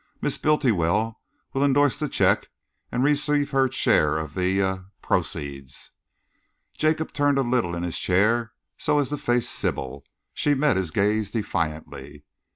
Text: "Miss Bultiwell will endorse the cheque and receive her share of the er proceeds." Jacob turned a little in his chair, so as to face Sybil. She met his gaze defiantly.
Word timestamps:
"Miss 0.19 0.39
Bultiwell 0.39 1.21
will 1.53 1.63
endorse 1.63 1.95
the 1.95 2.09
cheque 2.09 2.49
and 2.91 3.03
receive 3.03 3.51
her 3.51 3.69
share 3.69 4.17
of 4.17 4.33
the 4.33 4.59
er 4.59 4.85
proceeds." 5.03 5.91
Jacob 6.75 7.13
turned 7.13 7.37
a 7.37 7.43
little 7.43 7.75
in 7.75 7.83
his 7.83 7.99
chair, 7.99 8.53
so 8.79 8.97
as 8.97 9.09
to 9.09 9.17
face 9.17 9.47
Sybil. 9.47 10.03
She 10.33 10.55
met 10.55 10.75
his 10.75 10.89
gaze 10.89 11.29
defiantly. 11.29 12.25